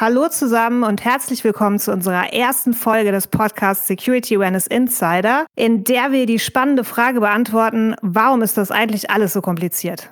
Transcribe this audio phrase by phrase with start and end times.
[0.00, 5.82] Hallo zusammen und herzlich willkommen zu unserer ersten Folge des Podcasts Security Awareness Insider, in
[5.82, 10.10] der wir die spannende Frage beantworten, warum ist das eigentlich alles so kompliziert?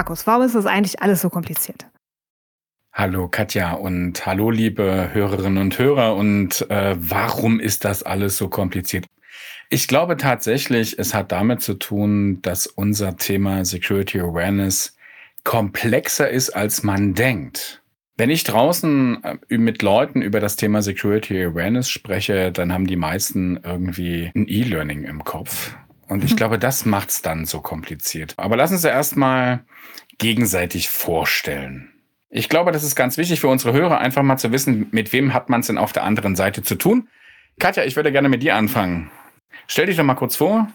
[0.00, 1.86] Markus, warum ist das eigentlich alles so kompliziert?
[2.90, 8.48] Hallo Katja und hallo liebe Hörerinnen und Hörer und äh, warum ist das alles so
[8.48, 9.04] kompliziert?
[9.68, 14.96] Ich glaube tatsächlich, es hat damit zu tun, dass unser Thema Security Awareness
[15.44, 17.82] komplexer ist, als man denkt.
[18.16, 22.96] Wenn ich draußen äh, mit Leuten über das Thema Security Awareness spreche, dann haben die
[22.96, 25.76] meisten irgendwie ein E-Learning im Kopf.
[26.10, 28.34] Und ich glaube, das macht's dann so kompliziert.
[28.36, 29.64] Aber lassen Sie erstmal
[30.18, 31.92] gegenseitig vorstellen.
[32.30, 35.32] Ich glaube, das ist ganz wichtig für unsere Hörer, einfach mal zu wissen, mit wem
[35.32, 37.08] hat man es denn auf der anderen Seite zu tun.
[37.60, 39.08] Katja, ich würde gerne mit dir anfangen.
[39.68, 40.68] Stell dich doch mal kurz vor.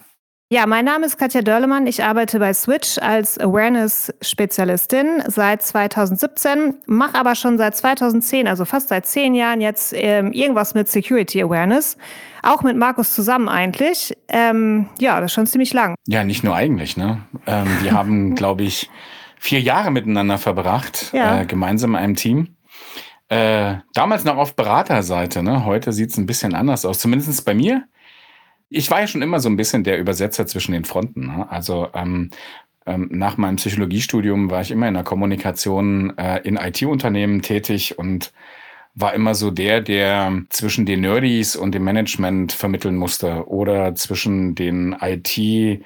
[0.51, 1.87] Ja, mein Name ist Katja Dörlemann.
[1.87, 8.89] Ich arbeite bei Switch als Awareness-Spezialistin seit 2017, mache aber schon seit 2010, also fast
[8.89, 11.97] seit zehn Jahren jetzt ähm, irgendwas mit Security Awareness.
[12.43, 14.15] Auch mit Markus zusammen eigentlich.
[14.27, 15.95] Ähm, ja, das ist schon ziemlich lang.
[16.05, 16.95] Ja, nicht nur eigentlich.
[16.95, 17.23] Ne?
[17.47, 18.91] Ähm, wir haben, glaube ich,
[19.39, 21.41] vier Jahre miteinander verbracht, ja.
[21.41, 22.55] äh, gemeinsam in einem Team.
[23.29, 25.41] Äh, damals noch auf Beraterseite.
[25.41, 25.65] Ne?
[25.65, 27.87] Heute sieht es ein bisschen anders aus, zumindest bei mir.
[28.69, 31.27] Ich war ja schon immer so ein bisschen der Übersetzer zwischen den Fronten.
[31.27, 31.49] Ne?
[31.49, 32.31] Also ähm,
[32.85, 38.33] ähm, nach meinem Psychologiestudium war ich immer in der Kommunikation äh, in IT-Unternehmen tätig und
[38.95, 44.55] war immer so der, der zwischen den Nerdies und dem Management vermitteln musste oder zwischen
[44.55, 45.83] den IT-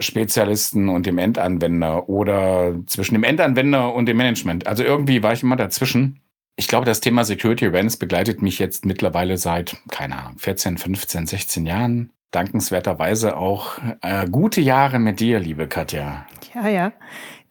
[0.00, 4.66] Spezialisten und dem Endanwender oder zwischen dem Endanwender und dem Management.
[4.66, 6.20] Also irgendwie war ich immer dazwischen
[6.56, 11.26] ich glaube, das Thema Security Awareness begleitet mich jetzt mittlerweile seit, keine Ahnung, 14, 15,
[11.26, 12.12] 16 Jahren.
[12.30, 16.26] Dankenswerterweise auch äh, gute Jahre mit dir, liebe Katja.
[16.54, 16.92] Ja, ja.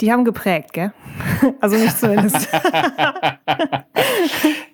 [0.02, 0.92] Die haben geprägt, gell?
[1.62, 2.50] Also nicht zumindest.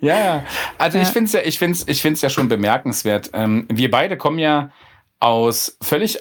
[0.02, 0.44] ja,
[0.78, 1.04] also ja.
[1.04, 3.30] ich finde es ja, ich find's, ich find's ja schon bemerkenswert.
[3.34, 4.72] Ähm, wir beide kommen ja
[5.20, 6.18] aus völlig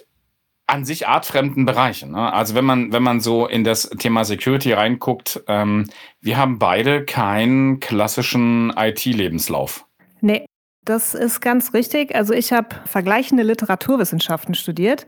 [0.70, 2.12] an sich artfremden Bereichen.
[2.12, 2.32] Ne?
[2.32, 5.86] Also wenn man, wenn man so in das Thema Security reinguckt, ähm,
[6.20, 9.84] wir haben beide keinen klassischen IT-Lebenslauf.
[10.20, 10.46] Nee,
[10.84, 12.14] das ist ganz richtig.
[12.14, 15.06] Also ich habe vergleichende Literaturwissenschaften studiert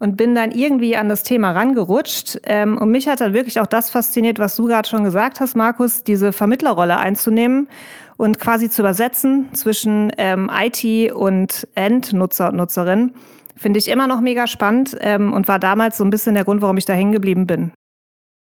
[0.00, 2.40] und bin dann irgendwie an das Thema rangerutscht.
[2.44, 5.56] Ähm, und mich hat dann wirklich auch das fasziniert, was du gerade schon gesagt hast,
[5.56, 7.68] Markus, diese Vermittlerrolle einzunehmen
[8.16, 13.14] und quasi zu übersetzen zwischen ähm, IT und Endnutzer und Nutzerinnen.
[13.58, 16.62] Finde ich immer noch mega spannend ähm, und war damals so ein bisschen der Grund,
[16.62, 17.72] warum ich da hängen geblieben bin.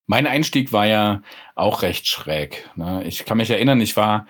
[0.07, 1.23] Mein Einstieg war ja
[1.55, 2.69] auch recht schräg.
[2.75, 3.03] Ne?
[3.05, 4.27] Ich kann mich erinnern, ich war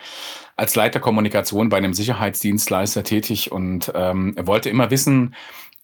[0.56, 5.34] als Leiter Kommunikation bei einem Sicherheitsdienstleister tätig und ähm, wollte immer wissen,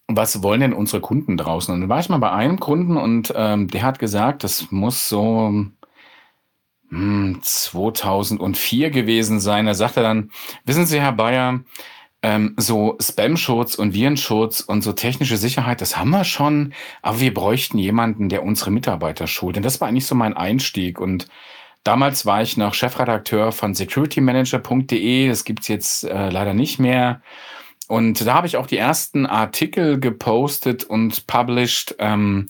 [0.06, 1.72] was wollen denn unsere Kunden draußen?
[1.72, 5.08] Und dann war ich mal bei einem Kunden und ähm, der hat gesagt, das muss
[5.08, 5.66] so
[6.90, 9.66] hm, 2004 gewesen sein.
[9.66, 10.30] Er sagte dann,
[10.64, 11.60] wissen Sie, Herr Bayer,
[12.22, 17.32] ähm, so Spam-Schutz und Virenschutz und so technische Sicherheit, das haben wir schon, aber wir
[17.32, 19.56] bräuchten jemanden, der unsere Mitarbeiter schult.
[19.56, 21.00] Und das war eigentlich so mein Einstieg.
[21.00, 21.28] Und
[21.82, 25.28] damals war ich noch Chefredakteur von securitymanager.de.
[25.28, 27.22] Das gibt's jetzt äh, leider nicht mehr.
[27.88, 32.48] Und da habe ich auch die ersten Artikel gepostet und published ähm,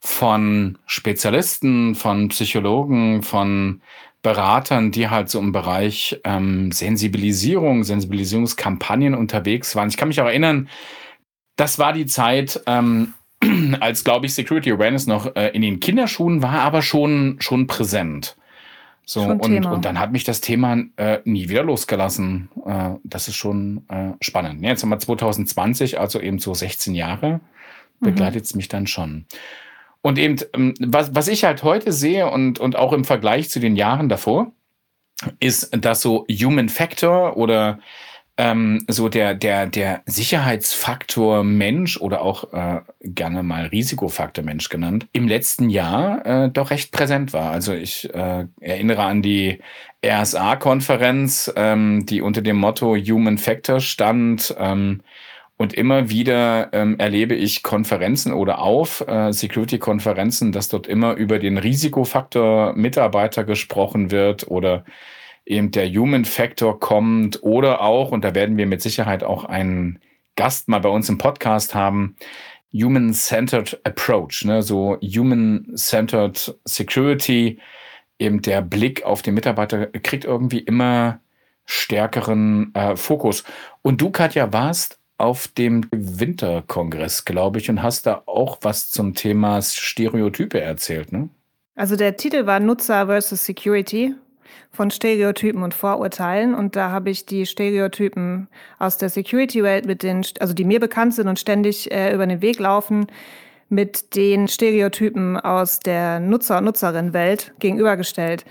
[0.00, 3.82] von Spezialisten, von Psychologen, von
[4.28, 9.88] Beratern, die halt so im Bereich ähm, Sensibilisierung, Sensibilisierungskampagnen unterwegs waren.
[9.88, 10.68] Ich kann mich auch erinnern,
[11.56, 13.14] das war die Zeit, ähm,
[13.80, 18.36] als, glaube ich, Security Awareness noch äh, in den Kinderschuhen war, aber schon, schon präsent.
[19.06, 22.50] So, schon und, und dann hat mich das Thema äh, nie wieder losgelassen.
[22.66, 24.62] Äh, das ist schon äh, spannend.
[24.62, 27.40] Jetzt haben wir 2020, also eben so 16 Jahre,
[28.00, 28.58] begleitet es mhm.
[28.58, 29.24] mich dann schon.
[30.02, 33.60] Und eben, ähm, was, was ich halt heute sehe und, und auch im Vergleich zu
[33.60, 34.52] den Jahren davor,
[35.40, 37.80] ist, dass so Human Factor oder
[38.36, 45.08] ähm, so der, der, der Sicherheitsfaktor Mensch oder auch äh, gerne mal Risikofaktor Mensch genannt,
[45.12, 47.50] im letzten Jahr äh, doch recht präsent war.
[47.50, 49.58] Also ich äh, erinnere an die
[50.06, 54.54] RSA-Konferenz, ähm, die unter dem Motto Human Factor stand.
[54.56, 55.02] Ähm,
[55.58, 61.40] und immer wieder ähm, erlebe ich Konferenzen oder auf äh, Security-Konferenzen, dass dort immer über
[61.40, 64.84] den Risikofaktor Mitarbeiter gesprochen wird oder
[65.44, 69.98] eben der Human Factor kommt oder auch, und da werden wir mit Sicherheit auch einen
[70.36, 72.14] Gast mal bei uns im Podcast haben,
[72.72, 74.62] Human-Centered Approach, ne?
[74.62, 77.58] so Human-Centered Security,
[78.20, 81.20] eben der Blick auf den Mitarbeiter kriegt irgendwie immer
[81.64, 83.42] stärkeren äh, Fokus.
[83.82, 89.14] Und du, Katja, warst auf dem Winterkongress, glaube ich, und hast da auch was zum
[89.14, 91.28] Thema Stereotype erzählt, ne?
[91.74, 94.14] Also der Titel war Nutzer versus Security
[94.72, 96.54] von Stereotypen und Vorurteilen.
[96.54, 98.48] Und da habe ich die Stereotypen
[98.78, 102.42] aus der Security-Welt mit den, also die mir bekannt sind und ständig äh, über den
[102.42, 103.06] Weg laufen,
[103.68, 108.44] mit den Stereotypen aus der Nutzer- und Nutzerinnenwelt gegenübergestellt.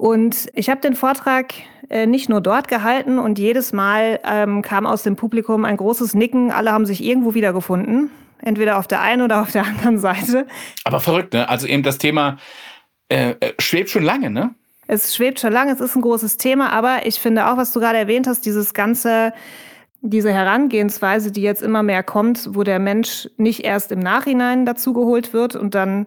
[0.00, 1.52] Und ich habe den Vortrag
[1.90, 6.14] äh, nicht nur dort gehalten und jedes Mal ähm, kam aus dem Publikum ein großes
[6.14, 6.50] Nicken.
[6.50, 8.10] Alle haben sich irgendwo wiedergefunden,
[8.40, 10.46] entweder auf der einen oder auf der anderen Seite.
[10.84, 11.50] Aber verrückt, ne?
[11.50, 12.38] Also eben das Thema
[13.10, 14.54] äh, äh schwebt schon lange, ne?
[14.86, 17.78] Es schwebt schon lange, es ist ein großes Thema, aber ich finde auch, was du
[17.78, 19.34] gerade erwähnt hast, dieses ganze,
[20.00, 25.34] diese Herangehensweise, die jetzt immer mehr kommt, wo der Mensch nicht erst im Nachhinein dazugeholt
[25.34, 26.06] wird und dann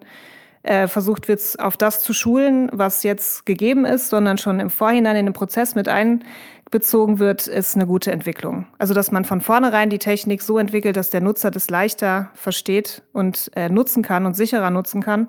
[0.64, 5.16] äh, versucht wird, auf das zu schulen, was jetzt gegeben ist, sondern schon im Vorhinein
[5.18, 8.66] in den Prozess mit einbezogen wird, ist eine gute Entwicklung.
[8.78, 13.04] Also, dass man von vornherein die Technik so entwickelt, dass der Nutzer das leichter versteht
[13.12, 15.28] und äh, nutzen kann und sicherer nutzen kann,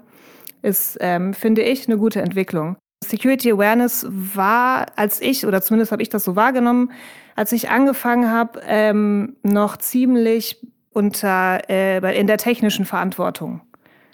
[0.62, 2.76] ist, ähm, finde ich, eine gute Entwicklung.
[3.04, 6.92] Security Awareness war, als ich, oder zumindest habe ich das so wahrgenommen,
[7.36, 13.60] als ich angefangen habe, ähm, noch ziemlich unter äh, in der technischen Verantwortung.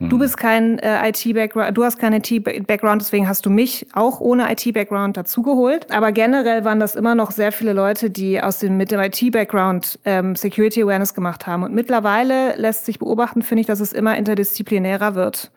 [0.00, 0.18] Du hm.
[0.18, 5.18] bist kein äh, IT-Background, du hast keinen IT-Background, deswegen hast du mich auch ohne IT-Background
[5.18, 5.92] dazugeholt.
[5.92, 9.98] Aber generell waren das immer noch sehr viele Leute, die aus dem mit dem IT-Background
[10.06, 11.64] ähm, Security Awareness gemacht haben.
[11.64, 15.52] Und mittlerweile lässt sich beobachten, finde ich, dass es immer interdisziplinärer wird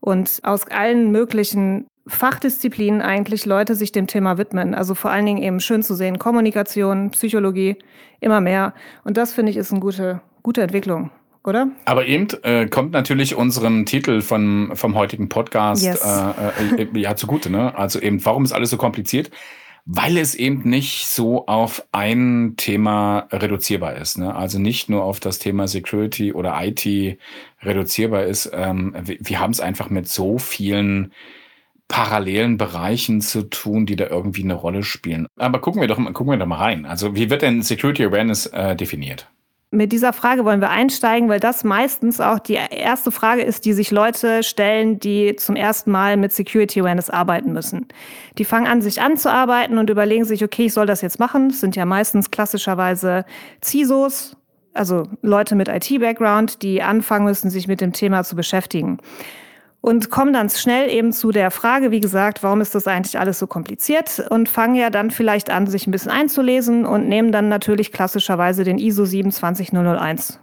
[0.00, 4.74] und aus allen möglichen Fachdisziplinen eigentlich Leute sich dem Thema widmen.
[4.74, 7.76] Also vor allen Dingen eben schön zu sehen, Kommunikation, Psychologie,
[8.20, 8.74] immer mehr.
[9.04, 11.10] Und das finde ich ist eine gute, gute Entwicklung.
[11.46, 11.68] Oder?
[11.84, 16.04] Aber eben äh, kommt natürlich unserem Titel von, vom heutigen Podcast yes.
[16.04, 17.50] äh, äh, ja zugute.
[17.50, 17.76] Ne?
[17.76, 19.30] Also eben, warum ist alles so kompliziert?
[19.88, 24.18] weil es eben nicht so auf ein Thema reduzierbar ist.
[24.18, 24.34] Ne?
[24.34, 27.18] Also nicht nur auf das Thema Security oder IT
[27.62, 28.50] reduzierbar ist.
[28.52, 31.12] Ähm, wir, wir haben es einfach mit so vielen
[31.86, 35.28] parallelen Bereichen zu tun, die da irgendwie eine Rolle spielen.
[35.36, 36.84] Aber gucken wir doch, gucken wir doch mal rein.
[36.84, 39.28] Also wie wird denn Security Awareness äh, definiert?
[39.72, 43.72] Mit dieser Frage wollen wir einsteigen, weil das meistens auch die erste Frage ist, die
[43.72, 47.88] sich Leute stellen, die zum ersten Mal mit Security Awareness arbeiten müssen.
[48.38, 51.48] Die fangen an, sich anzuarbeiten und überlegen sich, okay, ich soll das jetzt machen.
[51.48, 53.24] Das sind ja meistens klassischerweise
[53.62, 54.36] CISOs,
[54.72, 58.98] also Leute mit IT-Background, die anfangen müssen, sich mit dem Thema zu beschäftigen
[59.86, 63.38] und kommen dann schnell eben zu der Frage, wie gesagt, warum ist das eigentlich alles
[63.38, 67.48] so kompliziert und fangen ja dann vielleicht an, sich ein bisschen einzulesen und nehmen dann
[67.48, 70.40] natürlich klassischerweise den ISO 27001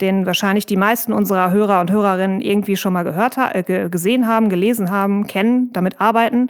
[0.00, 4.48] den wahrscheinlich die meisten unserer Hörer und Hörerinnen irgendwie schon mal gehört äh, gesehen haben,
[4.48, 6.48] gelesen haben, kennen, damit arbeiten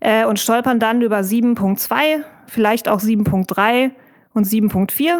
[0.00, 3.92] äh, und stolpern dann über 7.2, vielleicht auch 7.3
[4.34, 5.18] und 7.4,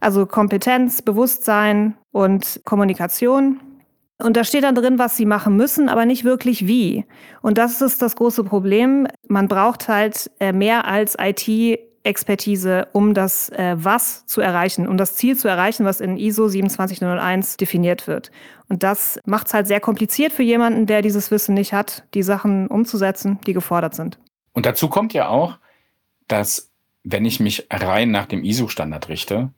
[0.00, 3.60] also Kompetenz, Bewusstsein und Kommunikation.
[4.24, 7.04] Und da steht dann drin, was sie machen müssen, aber nicht wirklich wie.
[7.42, 9.06] Und das ist das große Problem.
[9.28, 14.96] Man braucht halt äh, mehr als IT Expertise, um das äh, Was zu erreichen, um
[14.96, 18.30] das Ziel zu erreichen, was in ISO 27001 definiert wird.
[18.68, 22.22] Und das macht es halt sehr kompliziert für jemanden, der dieses Wissen nicht hat, die
[22.22, 24.18] Sachen umzusetzen, die gefordert sind.
[24.52, 25.58] Und dazu kommt ja auch,
[26.28, 26.70] dass
[27.02, 29.50] wenn ich mich rein nach dem ISO-Standard richte,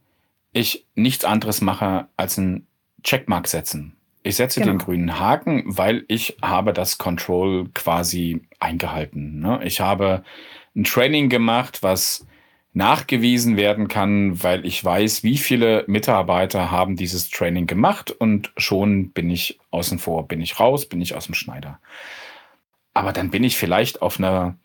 [0.53, 2.67] ich nichts anderes mache als einen
[3.05, 3.96] Checkmark setzen.
[4.27, 4.73] Ich setze genau.
[4.73, 9.39] den grünen Haken, weil ich habe das Control quasi eingehalten.
[9.39, 9.61] Ne?
[9.63, 10.25] Ich habe
[10.75, 12.27] ein Training gemacht, was
[12.73, 19.11] nachgewiesen werden kann, weil ich weiß, wie viele Mitarbeiter haben dieses Training gemacht und schon
[19.11, 21.79] bin ich außen vor, bin ich raus, bin ich aus dem Schneider.
[22.95, 24.57] Aber dann bin ich vielleicht auf einer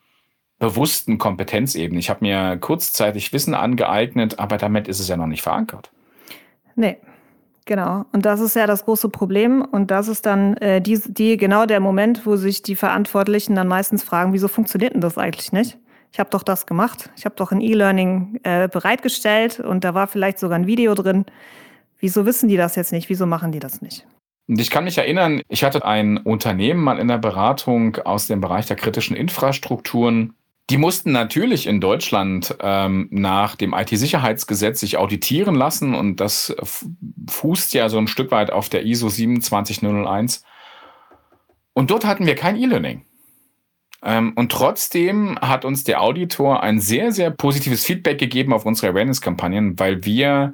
[0.58, 2.00] bewussten Kompetenzebene.
[2.00, 5.92] Ich habe mir kurzzeitig Wissen angeeignet, aber damit ist es ja noch nicht verankert.
[6.76, 6.98] Nee,
[7.72, 8.04] Genau.
[8.12, 9.62] Und das ist ja das große Problem.
[9.62, 13.70] Und das ist dann äh, die, die genau der Moment, wo sich die Verantwortlichen dann
[13.70, 15.78] meistens fragen, wieso funktioniert denn das eigentlich nicht?
[16.12, 17.10] Ich habe doch das gemacht.
[17.16, 21.24] Ich habe doch ein E-Learning äh, bereitgestellt und da war vielleicht sogar ein Video drin.
[21.98, 23.08] Wieso wissen die das jetzt nicht?
[23.08, 24.06] Wieso machen die das nicht?
[24.48, 28.66] Ich kann mich erinnern, ich hatte ein Unternehmen mal in der Beratung aus dem Bereich
[28.66, 30.34] der kritischen Infrastrukturen
[30.72, 36.56] die mussten natürlich in Deutschland ähm, nach dem IT-Sicherheitsgesetz sich auditieren lassen und das
[37.30, 40.46] fußt ja so ein Stück weit auf der ISO 27001.
[41.74, 43.04] Und dort hatten wir kein E-Learning.
[44.02, 48.94] Ähm, und trotzdem hat uns der Auditor ein sehr, sehr positives Feedback gegeben auf unsere
[48.94, 50.54] Awareness-Kampagnen, weil wir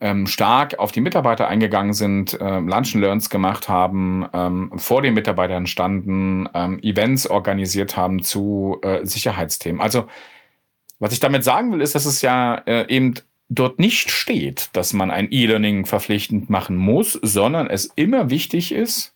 [0.00, 5.02] ähm, stark auf die Mitarbeiter eingegangen sind, äh, Lunch and Learns gemacht haben, ähm, vor
[5.02, 9.80] den Mitarbeitern standen, ähm, Events organisiert haben zu äh, Sicherheitsthemen.
[9.80, 10.06] Also
[10.98, 13.14] was ich damit sagen will, ist, dass es ja äh, eben
[13.48, 19.13] dort nicht steht, dass man ein E-Learning verpflichtend machen muss, sondern es immer wichtig ist,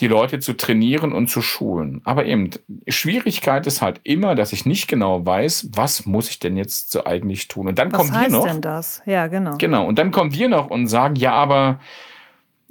[0.00, 2.02] die Leute zu trainieren und zu schulen.
[2.04, 2.50] Aber eben,
[2.86, 7.04] Schwierigkeit ist halt immer, dass ich nicht genau weiß, was muss ich denn jetzt so
[7.04, 7.68] eigentlich tun.
[7.68, 8.38] Und dann was kommen wir noch.
[8.40, 9.02] Was heißt denn das?
[9.06, 9.56] Ja, genau.
[9.56, 9.86] Genau.
[9.86, 11.80] Und dann kommen wir noch und sagen, ja, aber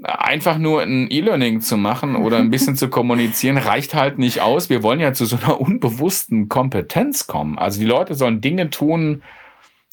[0.04, 4.70] einfach nur ein E-Learning zu machen oder ein bisschen zu kommunizieren reicht halt nicht aus.
[4.70, 7.58] Wir wollen ja zu so einer unbewussten Kompetenz kommen.
[7.58, 9.24] Also die Leute sollen Dinge tun,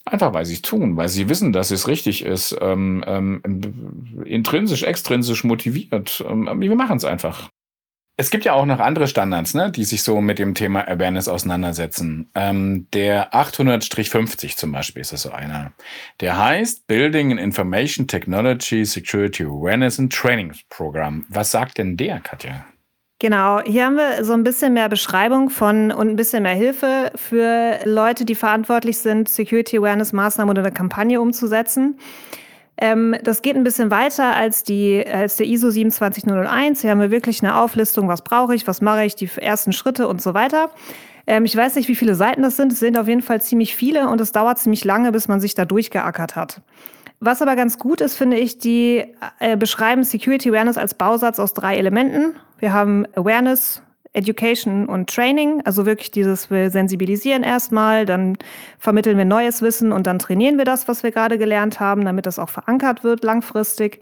[0.05, 4.83] Einfach weil sie es tun, weil sie wissen, dass es richtig ist, ähm, ähm, intrinsisch,
[4.83, 6.25] extrinsisch motiviert.
[6.29, 7.51] Ähm, wir machen es einfach.
[8.19, 11.29] Es gibt ja auch noch andere Standards, ne, die sich so mit dem Thema Awareness
[11.29, 12.31] auseinandersetzen.
[12.35, 15.73] Ähm, der 800-50 zum Beispiel ist das so einer.
[16.21, 21.25] Der heißt Building an Information Technology Security Awareness and Training Program.
[21.31, 22.67] Was sagt denn der, Katja?
[23.23, 27.13] Genau, hier haben wir so ein bisschen mehr Beschreibung von und ein bisschen mehr Hilfe
[27.15, 32.01] für Leute, die verantwortlich sind, Security Awareness Maßnahmen oder eine Kampagne umzusetzen.
[32.77, 36.81] Ähm, das geht ein bisschen weiter als, die, als der ISO 27001.
[36.81, 40.09] Hier haben wir wirklich eine Auflistung, was brauche ich, was mache ich, die ersten Schritte
[40.09, 40.73] und so weiter.
[41.29, 42.73] Ähm, ich weiß nicht, wie viele Seiten das sind.
[42.73, 45.55] Es sind auf jeden Fall ziemlich viele und es dauert ziemlich lange, bis man sich
[45.55, 46.61] da durchgeackert hat.
[47.25, 49.05] Was aber ganz gut ist, finde ich, die
[49.39, 52.35] äh, beschreiben Security Awareness als Bausatz aus drei Elementen.
[52.59, 53.81] Wir haben Awareness,
[54.13, 58.39] Education und Training, also wirklich dieses, wir sensibilisieren erstmal, dann
[58.77, 62.27] vermitteln wir neues Wissen und dann trainieren wir das, was wir gerade gelernt haben, damit
[62.27, 64.01] das auch verankert wird langfristig.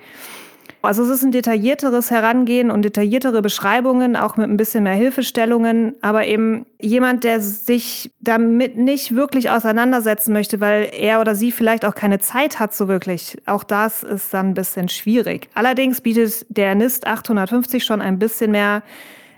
[0.83, 5.95] Also es ist ein detaillierteres Herangehen und detailliertere Beschreibungen, auch mit ein bisschen mehr Hilfestellungen,
[6.01, 11.85] aber eben jemand, der sich damit nicht wirklich auseinandersetzen möchte, weil er oder sie vielleicht
[11.85, 13.37] auch keine Zeit hat so wirklich.
[13.45, 15.51] Auch das ist dann ein bisschen schwierig.
[15.55, 18.83] Allerdings bietet der NIST 850 schon ein bisschen mehr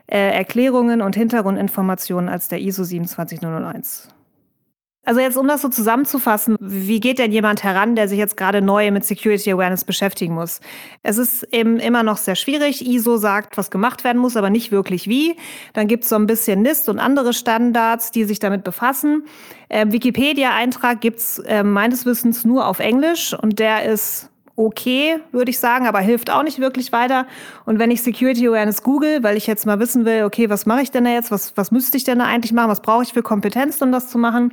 [0.06, 4.08] äh, Erklärungen und Hintergrundinformationen als der ISO 27001.
[5.04, 8.62] Also jetzt, um das so zusammenzufassen, wie geht denn jemand heran, der sich jetzt gerade
[8.62, 10.60] neu mit Security Awareness beschäftigen muss?
[11.02, 12.86] Es ist eben immer noch sehr schwierig.
[12.86, 15.34] ISO sagt, was gemacht werden muss, aber nicht wirklich wie.
[15.72, 19.24] Dann gibt es so ein bisschen NIST und andere Standards, die sich damit befassen.
[19.70, 25.58] Ähm, Wikipedia-Eintrag gibt's äh, meines Wissens nur auf Englisch und der ist okay, würde ich
[25.58, 27.26] sagen, aber hilft auch nicht wirklich weiter.
[27.64, 30.82] Und wenn ich Security Awareness google, weil ich jetzt mal wissen will, okay, was mache
[30.82, 33.12] ich denn da jetzt, was, was müsste ich denn da eigentlich machen, was brauche ich
[33.12, 34.52] für Kompetenz, um das zu machen,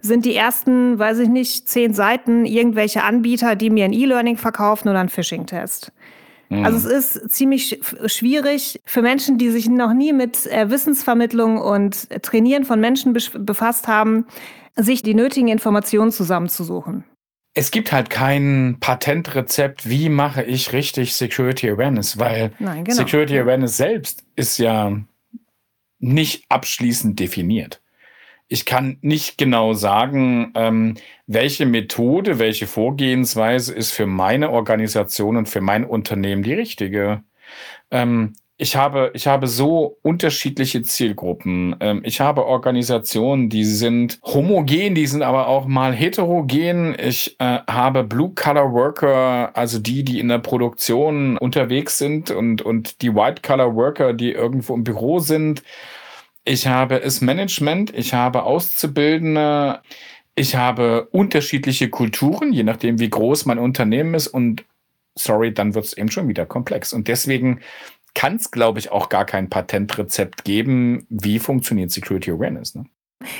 [0.00, 4.88] sind die ersten, weiß ich nicht, zehn Seiten irgendwelche Anbieter, die mir ein E-Learning verkaufen
[4.88, 5.92] oder einen Phishing-Test.
[6.48, 6.64] Mhm.
[6.64, 12.08] Also es ist ziemlich schwierig für Menschen, die sich noch nie mit äh, Wissensvermittlung und
[12.22, 14.26] Trainieren von Menschen befasst haben,
[14.76, 17.04] sich die nötigen Informationen zusammenzusuchen.
[17.54, 22.96] Es gibt halt kein Patentrezept, wie mache ich richtig Security Awareness, weil Nein, genau.
[22.96, 24.96] Security Awareness selbst ist ja
[25.98, 27.79] nicht abschließend definiert
[28.50, 30.96] ich kann nicht genau sagen, ähm,
[31.28, 37.22] welche Methode, welche Vorgehensweise ist für meine Organisation und für mein Unternehmen die richtige.
[37.92, 41.76] Ähm, ich habe, ich habe so unterschiedliche Zielgruppen.
[41.78, 46.96] Ähm, ich habe Organisationen, die sind homogen, die sind aber auch mal heterogen.
[46.98, 53.14] Ich äh, habe Blue-Collar-Worker, also die, die in der Produktion unterwegs sind und, und die
[53.14, 55.62] White-Collar-Worker, die irgendwo im Büro sind.
[56.50, 59.82] Ich habe es Management, ich habe Auszubildende,
[60.34, 64.26] ich habe unterschiedliche Kulturen, je nachdem, wie groß mein Unternehmen ist.
[64.26, 64.64] Und
[65.14, 66.92] sorry, dann wird es eben schon wieder komplex.
[66.92, 67.60] Und deswegen
[68.14, 72.74] kann es, glaube ich, auch gar kein Patentrezept geben, wie funktioniert Security Awareness.
[72.74, 72.86] Ne?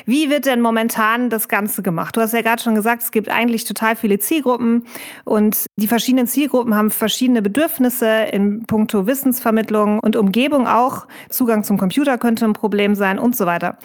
[0.05, 2.17] Wie wird denn momentan das Ganze gemacht?
[2.17, 4.85] Du hast ja gerade schon gesagt, es gibt eigentlich total viele Zielgruppen
[5.25, 11.07] und die verschiedenen Zielgruppen haben verschiedene Bedürfnisse in puncto Wissensvermittlung und Umgebung auch.
[11.31, 13.79] Zugang zum Computer könnte ein Problem sein und so weiter.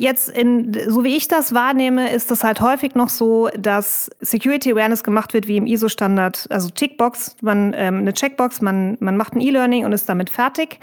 [0.00, 4.72] Jetzt, in, so wie ich das wahrnehme, ist das halt häufig noch so, dass Security
[4.72, 9.34] Awareness gemacht wird wie im ISO-Standard, also Tickbox, man ähm, eine Checkbox, man, man macht
[9.34, 10.78] ein E-Learning und ist damit fertig.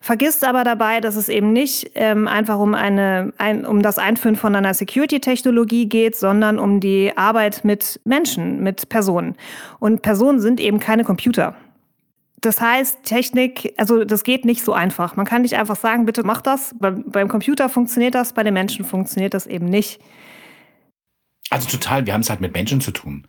[0.00, 4.36] Vergisst aber dabei, dass es eben nicht ähm, einfach um, eine, ein, um das Einführen
[4.36, 9.34] von einer Security-Technologie geht, sondern um die Arbeit mit Menschen, mit Personen.
[9.80, 11.54] Und Personen sind eben keine Computer.
[12.42, 15.14] Das heißt, Technik, also das geht nicht so einfach.
[15.14, 16.74] Man kann nicht einfach sagen, bitte mach das.
[16.78, 20.00] Beim, beim Computer funktioniert das, bei den Menschen funktioniert das eben nicht.
[21.50, 23.28] Also total, wir haben es halt mit Menschen zu tun.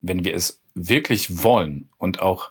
[0.00, 2.50] Wenn wir es wirklich wollen und auch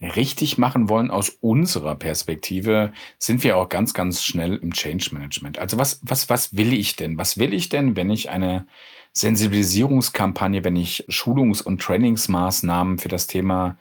[0.00, 5.58] richtig machen wollen aus unserer Perspektive, sind wir auch ganz, ganz schnell im Change Management.
[5.58, 7.18] Also was, was, was will ich denn?
[7.18, 8.66] Was will ich denn, wenn ich eine
[9.12, 13.76] Sensibilisierungskampagne, wenn ich Schulungs- und Trainingsmaßnahmen für das Thema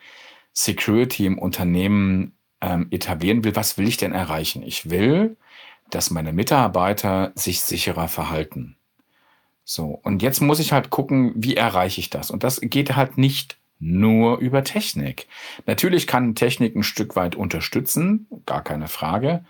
[0.54, 4.64] Security im Unternehmen ähm, etablieren will, was will ich denn erreichen?
[4.64, 5.36] Ich will,
[5.90, 8.78] dass meine Mitarbeiter sich sicherer verhalten.
[9.66, 12.32] So, und jetzt muss ich halt gucken, wie erreiche ich das?
[12.32, 15.28] Und das geht halt nicht nur über Technik.
[15.66, 19.44] Natürlich kann Technik ein Stück weit unterstützen, gar keine Frage.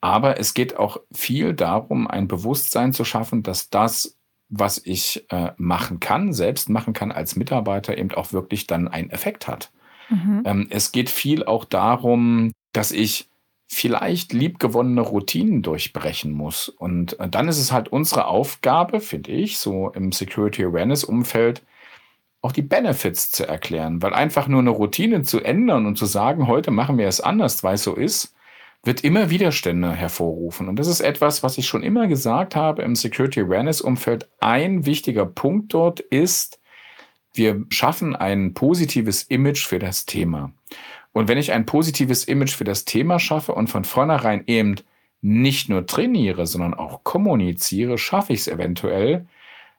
[0.00, 4.16] Aber es geht auch viel darum, ein Bewusstsein zu schaffen, dass das,
[4.48, 9.10] was ich äh, machen kann, selbst machen kann als Mitarbeiter, eben auch wirklich dann einen
[9.10, 9.70] Effekt hat.
[10.08, 10.42] Mhm.
[10.44, 13.28] Ähm, es geht viel auch darum, dass ich
[13.68, 16.68] vielleicht liebgewonnene Routinen durchbrechen muss.
[16.68, 21.62] Und äh, dann ist es halt unsere Aufgabe, finde ich, so im Security Awareness Umfeld,
[22.42, 24.02] auch die Benefits zu erklären.
[24.02, 27.64] Weil einfach nur eine Routine zu ändern und zu sagen, heute machen wir es anders,
[27.64, 28.34] weil es so ist,
[28.84, 30.68] wird immer Widerstände hervorrufen.
[30.68, 34.28] Und das ist etwas, was ich schon immer gesagt habe im Security Awareness Umfeld.
[34.38, 36.60] Ein wichtiger Punkt dort ist,
[37.36, 40.52] wir schaffen ein positives Image für das Thema.
[41.12, 44.76] Und wenn ich ein positives Image für das Thema schaffe und von vornherein eben
[45.22, 49.26] nicht nur trainiere, sondern auch kommuniziere, schaffe ich es eventuell,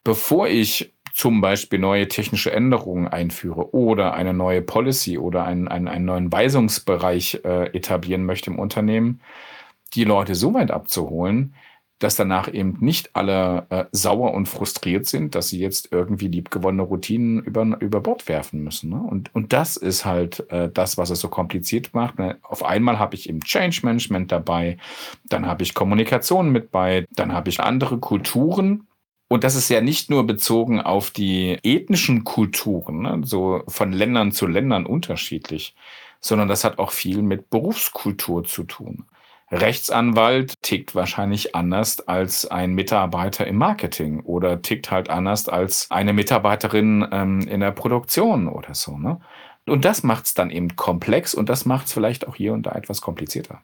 [0.04, 5.88] bevor ich zum Beispiel neue technische Änderungen einführe oder eine neue Policy oder einen, einen,
[5.88, 9.22] einen neuen Weisungsbereich äh, etablieren möchte im Unternehmen,
[9.94, 11.56] die Leute so weit abzuholen,
[12.00, 16.84] dass danach eben nicht alle äh, sauer und frustriert sind, dass sie jetzt irgendwie liebgewonnene
[16.84, 18.92] Routinen über, über Bord werfen müssen.
[18.92, 19.02] Ne?
[19.02, 22.20] Und, und das ist halt äh, das, was es so kompliziert macht.
[22.20, 22.38] Ne?
[22.44, 24.78] Auf einmal habe ich eben Change Management dabei,
[25.26, 28.88] dann habe ich Kommunikation mit bei, dann habe ich andere Kulturen.
[29.28, 33.22] Und das ist ja nicht nur bezogen auf die ethnischen Kulturen, ne?
[33.26, 35.76] so von Ländern zu Ländern unterschiedlich,
[36.22, 39.06] sondern das hat auch viel mit Berufskultur zu tun.
[39.52, 46.12] Rechtsanwalt tickt wahrscheinlich anders als ein Mitarbeiter im Marketing oder tickt halt anders als eine
[46.12, 48.98] Mitarbeiterin ähm, in der Produktion oder so.
[48.98, 49.20] Ne?
[49.66, 52.64] Und das macht es dann eben komplex und das macht es vielleicht auch hier und
[52.64, 53.62] da etwas komplizierter.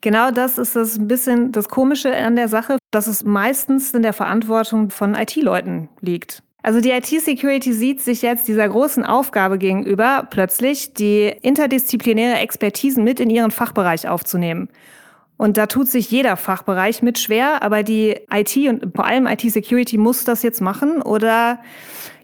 [0.00, 4.02] Genau das ist das ein bisschen das Komische an der Sache, dass es meistens in
[4.02, 6.42] der Verantwortung von IT-Leuten liegt.
[6.62, 13.20] Also die IT-Security sieht sich jetzt dieser großen Aufgabe gegenüber, plötzlich die interdisziplinäre Expertisen mit
[13.20, 14.68] in ihren Fachbereich aufzunehmen.
[15.36, 19.98] Und da tut sich jeder Fachbereich mit schwer, aber die IT und vor allem IT-Security
[19.98, 21.58] muss das jetzt machen oder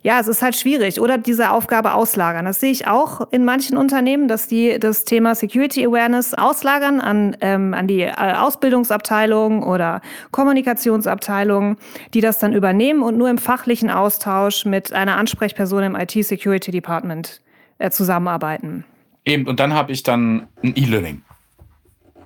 [0.02, 2.46] ja, es ist halt schwierig oder diese Aufgabe auslagern.
[2.46, 7.36] Das sehe ich auch in manchen Unternehmen, dass die das Thema Security Awareness auslagern an,
[7.40, 11.76] ähm, an die äh, Ausbildungsabteilung oder Kommunikationsabteilung,
[12.14, 17.42] die das dann übernehmen und nur im fachlichen Austausch mit einer Ansprechperson im IT-Security Department
[17.78, 18.84] äh, zusammenarbeiten.
[19.26, 21.22] Eben, und dann habe ich dann ein E-Learning.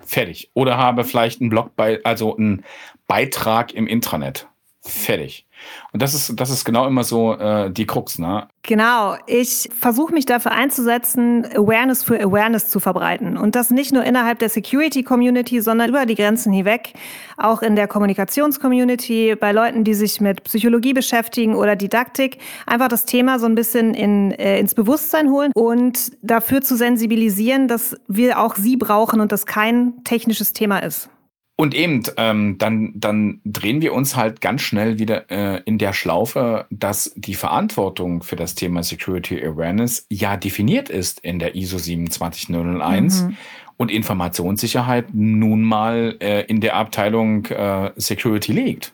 [0.05, 0.51] Fertig.
[0.55, 2.65] Oder habe vielleicht einen Blog bei, also einen
[3.07, 4.49] Beitrag im Intranet.
[4.81, 5.44] Fertig.
[5.93, 8.49] Und das ist, das ist genau immer so äh, die Krux, ne?
[8.63, 9.17] Genau.
[9.27, 13.37] Ich versuche mich dafür einzusetzen, Awareness für Awareness zu verbreiten.
[13.37, 16.95] Und das nicht nur innerhalb der Security-Community, sondern über die Grenzen hinweg.
[17.37, 22.39] Auch in der Kommunikations-Community, bei Leuten, die sich mit Psychologie beschäftigen oder Didaktik.
[22.67, 27.69] Einfach das Thema so ein bisschen in, äh, ins Bewusstsein holen und dafür zu sensibilisieren,
[27.69, 31.11] dass wir auch sie brauchen und das kein technisches Thema ist.
[31.57, 35.93] Und eben, ähm, dann, dann drehen wir uns halt ganz schnell wieder äh, in der
[35.93, 41.79] Schlaufe, dass die Verantwortung für das Thema Security Awareness ja definiert ist in der ISO
[41.79, 43.37] 27001 mhm.
[43.77, 48.93] und Informationssicherheit nun mal äh, in der Abteilung äh, Security liegt.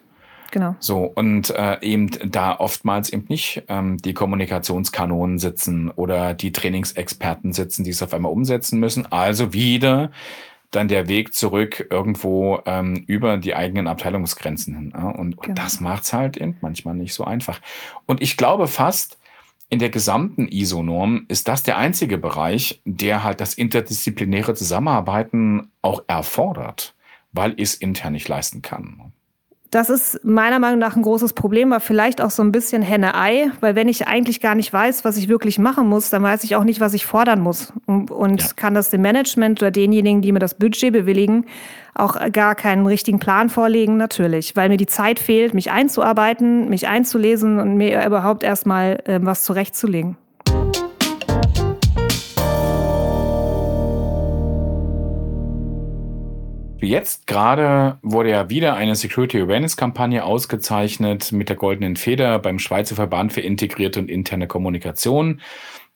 [0.51, 0.75] Genau.
[0.81, 7.53] So, und äh, eben da oftmals eben nicht ähm, die Kommunikationskanonen sitzen oder die Trainingsexperten
[7.53, 9.11] sitzen, die es auf einmal umsetzen müssen.
[9.11, 10.11] Also wieder
[10.71, 14.93] dann der Weg zurück irgendwo ähm, über die eigenen Abteilungsgrenzen hin.
[14.95, 15.09] Ja?
[15.09, 15.55] Und, und genau.
[15.55, 17.61] das macht's halt eben manchmal nicht so einfach.
[18.07, 19.19] Und ich glaube fast,
[19.69, 26.03] in der gesamten ISO-Norm ist das der einzige Bereich, der halt das interdisziplinäre Zusammenarbeiten auch
[26.09, 26.95] erfordert,
[27.33, 29.13] weil ich es intern nicht leisten kann.
[29.71, 33.53] Das ist meiner Meinung nach ein großes Problem, aber vielleicht auch so ein bisschen Henne-Ei,
[33.61, 36.57] weil wenn ich eigentlich gar nicht weiß, was ich wirklich machen muss, dann weiß ich
[36.57, 38.49] auch nicht, was ich fordern muss und, und ja.
[38.57, 41.47] kann das dem Management oder denjenigen, die mir das Budget bewilligen,
[41.95, 46.89] auch gar keinen richtigen Plan vorlegen, natürlich, weil mir die Zeit fehlt, mich einzuarbeiten, mich
[46.89, 50.17] einzulesen und mir überhaupt erstmal äh, was zurechtzulegen.
[56.83, 62.59] Jetzt gerade wurde ja wieder eine Security Awareness Kampagne ausgezeichnet mit der Goldenen Feder beim
[62.59, 65.41] Schweizer Verband für integrierte und interne Kommunikation,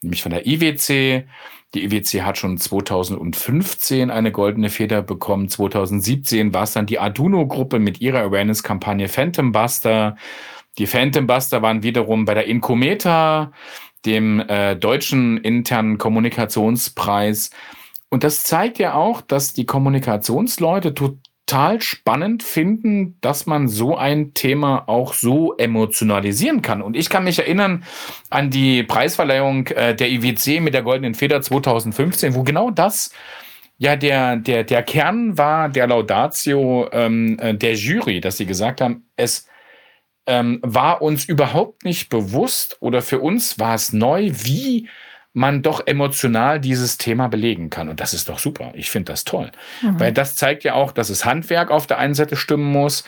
[0.01, 1.25] nämlich von der IWC.
[1.73, 5.49] Die IWC hat schon 2015 eine Goldene Feder bekommen.
[5.49, 10.15] 2017 war es dann die Arduino-Gruppe mit ihrer Awareness-Kampagne Phantom Buster.
[10.77, 13.51] Die Phantom Buster waren wiederum bei der Incometa,
[14.05, 17.49] dem äh, deutschen internen Kommunikationspreis.
[18.09, 24.33] Und das zeigt ja auch, dass die Kommunikationsleute total spannend finden, dass man so ein
[24.33, 26.81] Thema auch so emotionalisieren kann.
[26.81, 27.83] Und ich kann mich erinnern
[28.29, 33.11] an die Preisverleihung äh, der IWC mit der Goldenen Feder 2015, wo genau das
[33.77, 38.81] ja der, der, der Kern war der Laudatio ähm, äh, der Jury, dass sie gesagt
[38.81, 39.47] haben, es
[40.27, 44.89] ähm, war uns überhaupt nicht bewusst oder für uns war es neu, wie
[45.35, 47.89] man doch emotional dieses Thema belegen kann.
[47.89, 48.71] Und das ist doch super.
[48.73, 49.51] Ich finde das toll.
[49.81, 49.99] Mhm.
[49.99, 53.03] Weil das zeigt ja auch, dass es Handwerk auf der einen Seite stimmen muss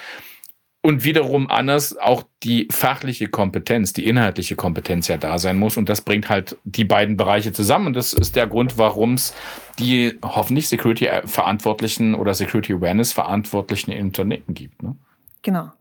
[0.82, 5.78] und wiederum anders auch die fachliche Kompetenz, die inhaltliche Kompetenz ja da sein muss.
[5.78, 7.88] Und das bringt halt die beiden Bereiche zusammen.
[7.88, 9.34] Und das ist der Grund, warum es
[9.80, 14.84] die hoffentlich Security-Verantwortlichen oder Security Awareness-Verantwortlichen in Unternehmen gibt.
[14.84, 14.98] Ne?
[15.44, 15.72] Genau.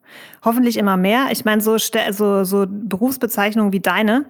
[0.44, 1.26] Hoffentlich immer mehr.
[1.32, 4.26] Ich meine, so, so, so Berufsbezeichnungen wie deine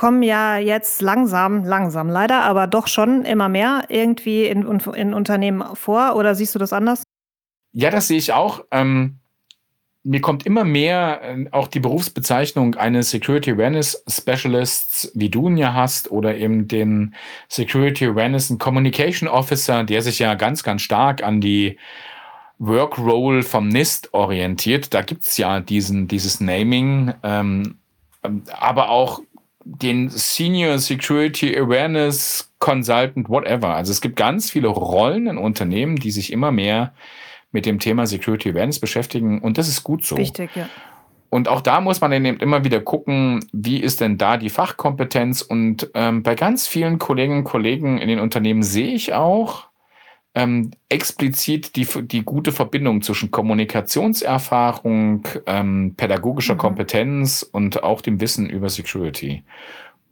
[0.00, 4.62] kommen ja jetzt langsam, langsam leider, aber doch schon immer mehr irgendwie in,
[4.94, 6.16] in Unternehmen vor.
[6.16, 7.02] Oder siehst du das anders?
[7.72, 8.64] Ja, das sehe ich auch.
[8.70, 9.18] Ähm,
[10.02, 15.58] mir kommt immer mehr äh, auch die Berufsbezeichnung eines Security Awareness Specialists, wie du ihn
[15.58, 17.14] ja hast, oder eben den
[17.50, 21.76] Security Awareness and Communication Officer, der sich ja ganz, ganz stark an die
[22.58, 24.94] Workrole vom NIST orientiert.
[24.94, 27.76] Da gibt's ja diesen, dieses Naming, ähm,
[28.58, 29.20] aber auch
[29.78, 33.74] den Senior Security Awareness Consultant, whatever.
[33.74, 36.92] Also es gibt ganz viele Rollen in Unternehmen, die sich immer mehr
[37.52, 40.16] mit dem Thema Security Awareness beschäftigen und das ist gut so.
[40.16, 40.68] Wichtig, ja.
[41.30, 44.50] Und auch da muss man dann eben immer wieder gucken, wie ist denn da die
[44.50, 45.42] Fachkompetenz?
[45.42, 49.69] Und ähm, bei ganz vielen Kolleginnen und Kollegen in den Unternehmen sehe ich auch,
[50.34, 56.58] ähm, explizit die, die gute Verbindung zwischen Kommunikationserfahrung, ähm, pädagogischer mhm.
[56.58, 59.42] Kompetenz und auch dem Wissen über Security.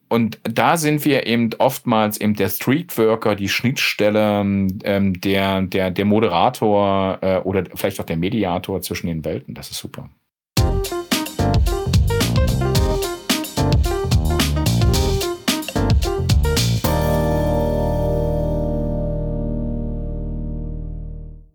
[0.08, 6.04] Und da sind wir eben oftmals eben der Streetworker, die Schnittstelle, ähm, der, der, der
[6.06, 9.54] Moderator äh, oder vielleicht auch der Mediator zwischen den Welten.
[9.54, 10.08] Das ist super.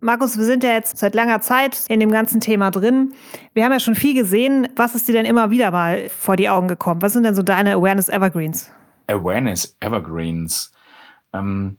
[0.04, 3.14] Markus, wir sind ja jetzt seit langer Zeit in dem ganzen Thema drin.
[3.54, 4.68] Wir haben ja schon viel gesehen.
[4.76, 7.00] Was ist dir denn immer wieder mal vor die Augen gekommen?
[7.00, 8.70] Was sind denn so deine Awareness Evergreens?
[9.06, 10.72] Awareness Evergreens.
[11.32, 11.78] Ähm,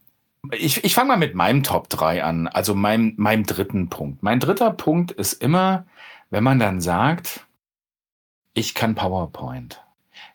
[0.51, 4.23] ich ich fange mal mit meinem Top 3 an, also meinem, meinem dritten Punkt.
[4.23, 5.85] Mein dritter Punkt ist immer,
[6.31, 7.45] wenn man dann sagt,
[8.55, 9.83] ich kann PowerPoint.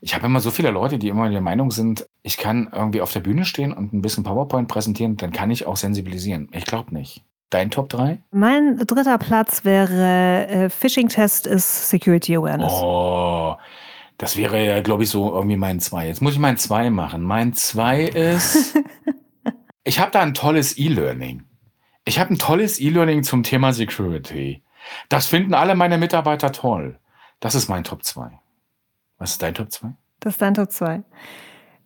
[0.00, 3.12] Ich habe immer so viele Leute, die immer der Meinung sind, ich kann irgendwie auf
[3.12, 6.48] der Bühne stehen und ein bisschen PowerPoint präsentieren, dann kann ich auch sensibilisieren.
[6.52, 7.24] Ich glaube nicht.
[7.50, 8.18] Dein Top 3?
[8.30, 12.72] Mein dritter Platz wäre äh, Phishing-Test ist Security Awareness.
[12.72, 13.56] Oh,
[14.18, 16.06] das wäre ja, glaube ich, so irgendwie mein 2.
[16.06, 17.22] Jetzt muss ich mein 2 machen.
[17.22, 18.78] Mein 2 ist,
[19.84, 21.44] ich habe da ein tolles E-Learning.
[22.04, 24.62] Ich habe ein tolles E-Learning zum Thema Security.
[25.08, 26.98] Das finden alle meine Mitarbeiter toll.
[27.40, 28.30] Das ist mein Top 2.
[29.18, 29.88] Was ist dein Top 2?
[30.20, 31.02] Das ist dein Top 2.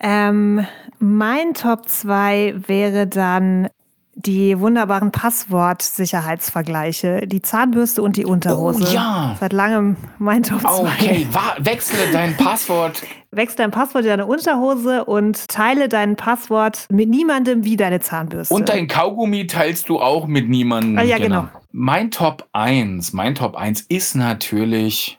[0.01, 0.67] Ähm,
[0.99, 3.69] mein Top 2 wäre dann
[4.17, 8.87] die wunderbaren Passwortsicherheitsvergleiche, die Zahnbürste und die Unterhose.
[8.89, 9.37] Oh, ja.
[9.41, 10.69] Seit langem mein Top 2.
[10.69, 11.27] Okay,
[11.59, 13.03] wechsle dein Passwort.
[13.33, 18.55] Wechsle dein Passwort in deine Unterhose und teile dein Passwort mit niemandem wie deine Zahnbürste.
[18.55, 20.99] Und dein Kaugummi teilst du auch mit niemandem.
[20.99, 21.43] Ah, ja, genau.
[21.43, 21.53] genau.
[21.73, 25.19] Mein Top 1, mein Top 1 ist natürlich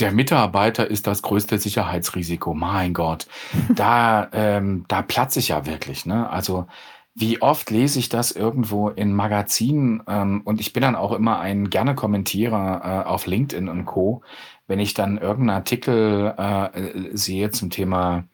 [0.00, 2.52] der Mitarbeiter ist das größte Sicherheitsrisiko.
[2.52, 3.28] Mein Gott,
[3.68, 6.04] da, ähm, da platze ich ja wirklich.
[6.04, 6.28] Ne?
[6.28, 6.66] Also
[7.14, 11.38] wie oft lese ich das irgendwo in Magazinen ähm, und ich bin dann auch immer
[11.38, 14.22] ein gerne Kommentierer äh, auf LinkedIn und Co.,
[14.66, 18.24] wenn ich dann irgendeinen Artikel äh, sehe zum Thema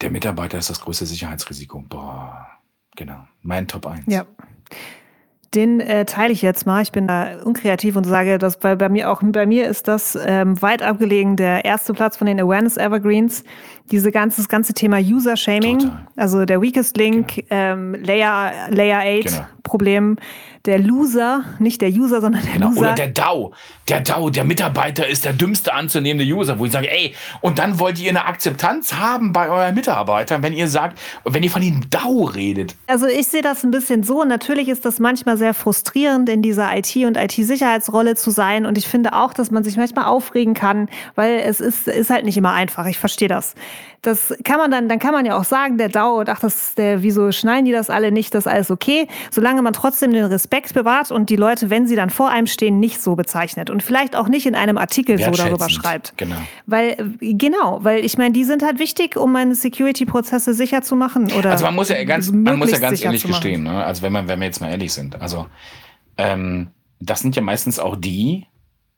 [0.00, 1.84] der Mitarbeiter ist das größte Sicherheitsrisiko.
[1.88, 2.46] Boah,
[2.96, 3.26] genau.
[3.42, 4.04] Mein Top 1.
[4.06, 4.26] Ja.
[5.54, 6.82] Den äh, teile ich jetzt mal.
[6.82, 10.16] Ich bin da unkreativ und sage, dass bei, bei mir auch bei mir ist das
[10.20, 13.44] ähm, weit abgelegen der erste Platz von den Awareness Evergreens.
[13.90, 17.46] Diese ganze, das ganze Thema User Shaming, also der Weakest Link, genau.
[17.50, 19.46] ähm, Layer, Layer 8 genau.
[19.62, 20.16] Problem,
[20.64, 22.68] der Loser, nicht der User, sondern der genau.
[22.68, 22.80] Loser.
[22.80, 23.52] Oder der DAO.
[23.88, 27.78] Der DAO, der Mitarbeiter ist der dümmste anzunehmende User, wo ich sage, ey, und dann
[27.78, 31.88] wollt ihr eine Akzeptanz haben bei euren Mitarbeitern, wenn ihr sagt, wenn ihr von dem
[31.88, 32.76] DAO redet.
[32.86, 34.24] Also ich sehe das ein bisschen so.
[34.24, 38.66] Natürlich ist das manchmal sehr frustrierend, in dieser IT- und IT-Sicherheitsrolle zu sein.
[38.66, 42.24] Und ich finde auch, dass man sich manchmal aufregen kann, weil es ist, ist halt
[42.24, 42.86] nicht immer einfach.
[42.86, 43.54] Ich verstehe das.
[44.02, 47.02] Das kann man dann, dann kann man ja auch sagen, der DAO, ach, das, der,
[47.02, 49.08] wieso schneiden die das alle nicht, das ist alles okay.
[49.30, 52.46] Solange man trotzdem den Respekt Respekt bewahrt und die Leute, wenn sie dann vor einem
[52.46, 56.16] stehen, nicht so bezeichnet und vielleicht auch nicht in einem Artikel so darüber schreibt.
[56.16, 56.36] Genau.
[56.66, 61.32] Weil, genau, weil ich meine, die sind halt wichtig, um meine Security-Prozesse sicher zu machen.
[61.32, 63.84] Oder also man muss ja ganz, man muss ja ganz ehrlich gestehen, ne?
[63.84, 65.46] also wenn, man, wenn wir jetzt mal ehrlich sind, also
[66.16, 66.68] ähm,
[67.00, 68.46] das sind ja meistens auch die,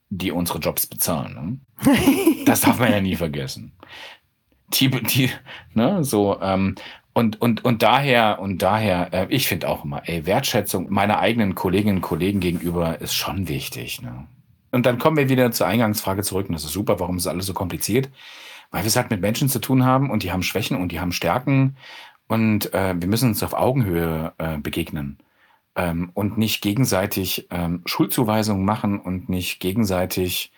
[0.09, 1.61] die unsere Jobs bezahlen.
[1.83, 1.95] Ne?
[2.45, 3.73] das darf man ja nie vergessen.
[4.73, 5.29] Die, die,
[5.73, 6.75] ne, so, ähm,
[7.13, 11.55] und, und, und daher, und daher, äh, ich finde auch immer, ey, Wertschätzung meiner eigenen
[11.55, 14.01] Kolleginnen und Kollegen gegenüber ist schon wichtig.
[14.01, 14.27] Ne?
[14.71, 17.45] Und dann kommen wir wieder zur Eingangsfrage zurück, und das ist super, warum ist alles
[17.45, 18.09] so kompliziert?
[18.71, 21.01] Weil wir es halt mit Menschen zu tun haben und die haben Schwächen und die
[21.01, 21.75] haben Stärken
[22.27, 25.17] und äh, wir müssen uns auf Augenhöhe äh, begegnen
[25.75, 30.53] ähm, und nicht gegenseitig ähm, Schuldzuweisungen machen und nicht gegenseitig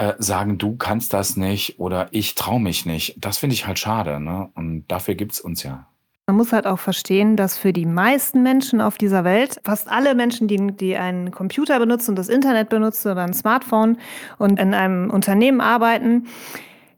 [0.00, 3.16] äh, sagen, du kannst das nicht oder ich traue mich nicht.
[3.22, 4.18] Das finde ich halt schade.
[4.18, 4.48] Ne?
[4.54, 5.86] Und dafür gibt es uns ja.
[6.26, 10.14] Man muss halt auch verstehen, dass für die meisten Menschen auf dieser Welt, fast alle
[10.14, 13.98] Menschen, die, die einen Computer benutzen, das Internet benutzen oder ein Smartphone
[14.38, 16.28] und in einem Unternehmen arbeiten,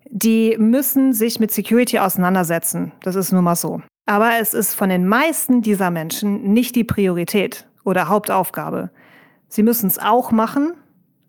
[0.09, 2.93] die müssen sich mit Security auseinandersetzen.
[3.03, 3.83] Das ist nun mal so.
[4.07, 8.91] Aber es ist von den meisten dieser Menschen nicht die Priorität oder Hauptaufgabe.
[9.49, 10.75] Sie müssen es auch machen,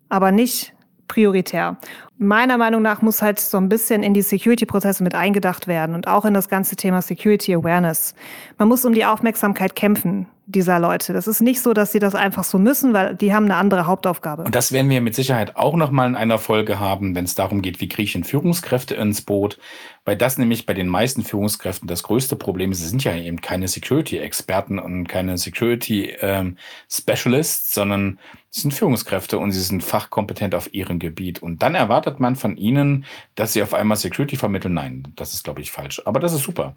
[0.08, 0.73] aber nicht
[1.06, 1.76] prioritär.
[2.16, 6.06] Meiner Meinung nach muss halt so ein bisschen in die Security-Prozesse mit eingedacht werden und
[6.06, 8.14] auch in das ganze Thema Security Awareness.
[8.56, 11.14] Man muss um die Aufmerksamkeit kämpfen dieser Leute.
[11.14, 13.86] Das ist nicht so, dass sie das einfach so müssen, weil die haben eine andere
[13.86, 14.44] Hauptaufgabe.
[14.44, 17.34] Und das werden wir mit Sicherheit auch noch mal in einer Folge haben, wenn es
[17.34, 19.58] darum geht, wie kriege ich denn Führungskräfte ins Boot,
[20.04, 22.80] weil das nämlich bei den meisten Führungskräften das größte Problem ist.
[22.80, 28.18] Sie sind ja eben keine Security-Experten und keine Security-Specialists, ähm, sondern
[28.50, 31.42] sie sind Führungskräfte und sie sind fachkompetent auf ihrem Gebiet.
[31.42, 34.74] Und dann erwartet man von ihnen, dass sie auf einmal Security vermitteln.
[34.74, 36.02] Nein, das ist, glaube ich, falsch.
[36.04, 36.76] Aber das ist super.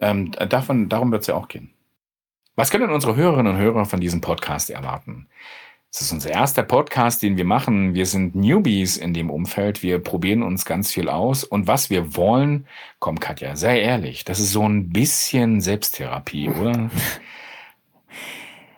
[0.00, 1.70] Ähm, davon, darum wird es ja auch gehen.
[2.56, 5.26] Was können unsere Hörerinnen und Hörer von diesem Podcast erwarten?
[5.92, 7.94] Es ist unser erster Podcast, den wir machen.
[7.94, 9.82] Wir sind Newbies in dem Umfeld.
[9.82, 11.44] Wir probieren uns ganz viel aus.
[11.44, 12.66] Und was wir wollen,
[12.98, 16.90] komm Katja, sei ehrlich, das ist so ein bisschen Selbsttherapie, oder?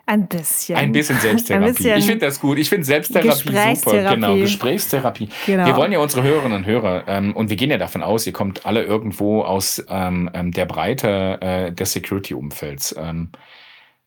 [0.07, 0.77] Ein bisschen.
[0.77, 1.67] Ein bisschen Selbsttherapie.
[1.67, 2.57] Ein bisschen ich finde das gut.
[2.57, 4.15] Ich finde Selbsttherapie super.
[4.15, 5.29] Genau, Gesprächstherapie.
[5.45, 5.65] Genau.
[5.65, 8.33] Wir wollen ja unsere Hörerinnen und Hörer, ähm, und wir gehen ja davon aus, ihr
[8.33, 12.95] kommt alle irgendwo aus ähm, ähm der Breite äh, des Security-Umfelds.
[12.97, 13.31] Ähm,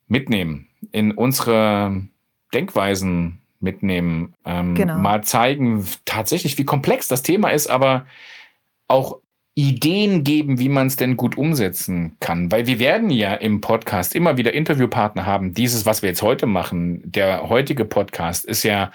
[0.08, 2.02] mitnehmen, in unsere
[2.52, 4.98] Denkweisen mitnehmen, ähm, genau.
[4.98, 8.06] mal zeigen tatsächlich, wie komplex das Thema ist, aber
[8.88, 9.20] auch
[9.68, 12.50] Ideen geben, wie man es denn gut umsetzen kann.
[12.50, 15.54] Weil wir werden ja im Podcast immer wieder Interviewpartner haben.
[15.54, 18.92] Dieses, was wir jetzt heute machen, der heutige Podcast, ist ja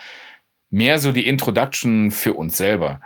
[0.69, 2.99] mehr so die Introduction für uns selber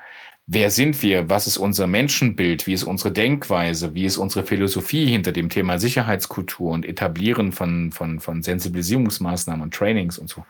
[0.52, 5.06] wer sind wir, was ist unser Menschenbild, wie ist unsere Denkweise, wie ist unsere Philosophie
[5.06, 10.44] hinter dem Thema Sicherheitskultur und Etablieren von, von, von Sensibilisierungsmaßnahmen und Trainings und so.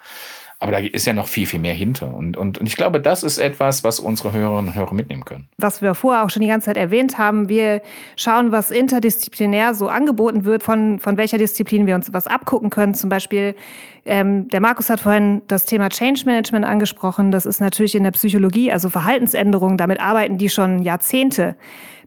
[0.61, 2.13] Aber da ist ja noch viel, viel mehr hinter.
[2.13, 5.47] Und, und, und ich glaube, das ist etwas, was unsere Hörerinnen und Hörer mitnehmen können.
[5.57, 7.81] Was wir vorher auch schon die ganze Zeit erwähnt haben, wir
[8.17, 12.93] schauen, was interdisziplinär so angeboten wird, von, von welcher Disziplin wir uns was abgucken können.
[12.93, 13.55] Zum Beispiel,
[14.05, 17.31] ähm, der Markus hat vorhin das Thema Change Management angesprochen.
[17.31, 21.55] Das ist natürlich in der Psychologie, also Verhaltensänderungen, damit arbeiten die schon Jahrzehnte.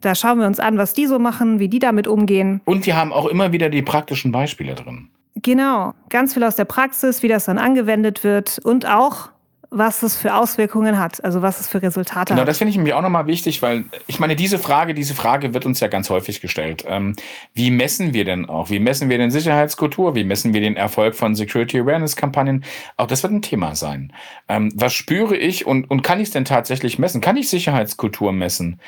[0.03, 2.61] Da schauen wir uns an, was die so machen, wie die damit umgehen.
[2.67, 5.09] Und wir haben auch immer wieder die praktischen Beispiele drin.
[5.35, 9.31] Genau, ganz viel aus der Praxis, wie das dann angewendet wird und auch,
[9.71, 12.37] was es für Auswirkungen hat, also was es für Resultate genau, hat.
[12.37, 15.55] Genau, das finde ich nämlich auch nochmal wichtig, weil ich meine, diese Frage, diese Frage
[15.55, 16.85] wird uns ja ganz häufig gestellt.
[16.87, 17.17] Ähm,
[17.55, 18.69] wie messen wir denn auch?
[18.69, 20.15] Wie messen wir denn Sicherheitskultur?
[20.15, 22.65] Wie messen wir den Erfolg von Security Awareness Kampagnen?
[22.99, 24.13] Auch das wird ein Thema sein.
[24.49, 27.23] Ähm, was spüre ich und, und kann ich es denn tatsächlich messen?
[27.23, 28.79] Kann ich Sicherheitskultur messen?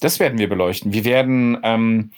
[0.00, 0.92] Das werden wir beleuchten.
[0.92, 2.10] Wir werden ähm,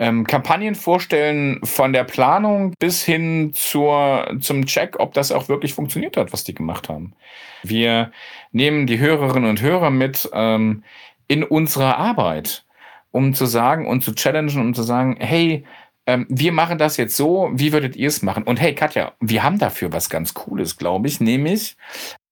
[0.00, 5.74] ähm, Kampagnen vorstellen, von der Planung bis hin zur, zum Check, ob das auch wirklich
[5.74, 7.12] funktioniert hat, was die gemacht haben.
[7.62, 8.10] Wir
[8.50, 10.84] nehmen die Hörerinnen und Hörer mit ähm,
[11.28, 12.64] in unserer Arbeit,
[13.10, 15.66] um zu sagen und zu challengen und zu sagen, hey,
[16.06, 18.44] ähm, wir machen das jetzt so, wie würdet ihr es machen?
[18.44, 21.76] Und hey, Katja, wir haben dafür was ganz Cooles, glaube ich, nämlich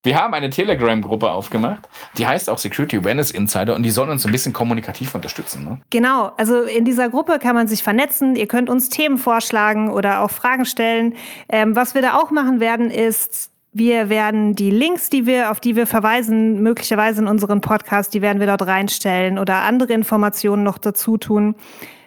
[0.09, 4.25] wir haben eine Telegram-Gruppe aufgemacht, die heißt auch Security Awareness Insider und die soll uns
[4.25, 5.65] ein bisschen kommunikativ unterstützen.
[5.65, 5.81] Ne?
[5.91, 8.35] Genau, also in dieser Gruppe kann man sich vernetzen.
[8.35, 11.15] Ihr könnt uns Themen vorschlagen oder auch Fragen stellen.
[11.51, 15.61] Ähm, was wir da auch machen werden, ist wir werden die Links, die wir, auf
[15.61, 20.63] die wir verweisen, möglicherweise in unseren Podcast, die werden wir dort reinstellen oder andere Informationen
[20.63, 21.55] noch dazu tun.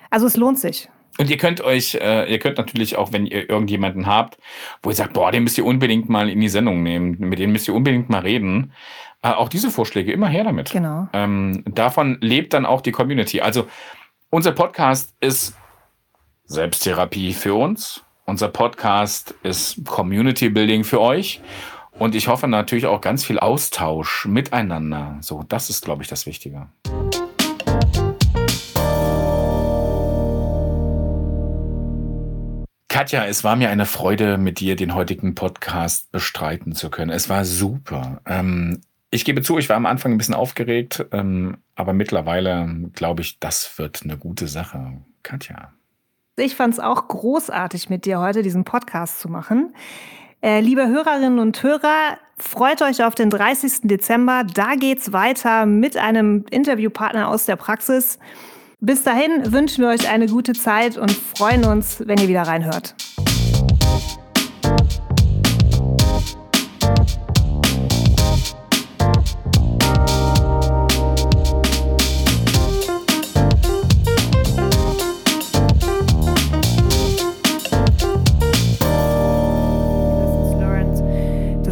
[0.09, 0.89] Also es lohnt sich.
[1.21, 4.39] Und ihr könnt euch, äh, ihr könnt natürlich auch, wenn ihr irgendjemanden habt,
[4.81, 7.51] wo ihr sagt, boah, den müsst ihr unbedingt mal in die Sendung nehmen, mit dem
[7.51, 8.73] müsst ihr unbedingt mal reden,
[9.21, 10.71] äh, auch diese Vorschläge immer her damit.
[10.71, 11.09] Genau.
[11.13, 13.39] Ähm, davon lebt dann auch die Community.
[13.39, 13.67] Also
[14.31, 15.55] unser Podcast ist
[16.45, 21.39] Selbsttherapie für uns, Unser Podcast ist Community Building für euch.
[21.99, 25.17] Und ich hoffe natürlich auch ganz viel Austausch miteinander.
[25.21, 26.67] So, das ist, glaube ich, das Wichtige.
[33.01, 37.09] Katja, es war mir eine Freude, mit dir den heutigen Podcast bestreiten zu können.
[37.09, 38.21] Es war super.
[38.27, 43.21] Ähm, ich gebe zu, ich war am Anfang ein bisschen aufgeregt, ähm, aber mittlerweile glaube
[43.21, 45.01] ich, das wird eine gute Sache.
[45.23, 45.73] Katja.
[46.35, 49.73] Ich fand es auch großartig, mit dir heute diesen Podcast zu machen.
[50.43, 53.79] Äh, liebe Hörerinnen und Hörer, freut euch auf den 30.
[53.85, 54.43] Dezember.
[54.43, 58.19] Da geht's weiter mit einem Interviewpartner aus der Praxis.
[58.83, 62.95] Bis dahin wünschen wir euch eine gute Zeit und freuen uns, wenn ihr wieder reinhört.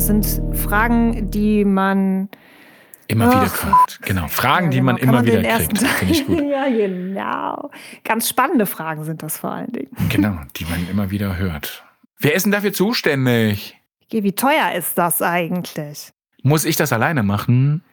[0.09, 2.29] sind Fragen, die man
[3.09, 4.01] immer Ach, wieder kriegt.
[4.03, 5.77] Genau, Fragen, ja, die man immer man wieder kriegt.
[5.79, 6.41] Finde ich gut.
[6.49, 7.71] ja, genau.
[8.03, 9.89] Ganz spannende Fragen sind das vor allen Dingen.
[10.09, 11.83] Genau, die man immer wieder hört.
[12.19, 13.75] Wer ist denn dafür zuständig?
[14.11, 16.11] Wie teuer ist das eigentlich?
[16.43, 17.83] Muss ich das alleine machen?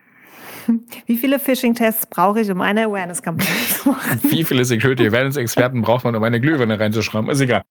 [1.07, 4.21] Wie viele Phishing-Tests brauche ich, um eine Awareness-Kampagne zu machen?
[4.25, 7.31] Wie viele Security-Awareness-Experten braucht man, um eine Glühbirne reinzuschrauben?
[7.31, 7.63] Ist egal.